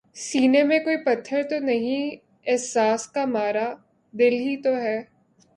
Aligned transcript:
سینے 0.15 0.63
میں 0.63 0.79
کوئی 0.79 0.97
پتھر 0.97 1.43
تو 1.43 1.59
نہیں 1.59 2.15
احساس 2.45 3.07
کا 3.07 3.25
مارا، 3.25 3.67
دل 4.13 4.33
ہی 4.33 4.61
تو 4.61 4.75
ہے 4.75 4.97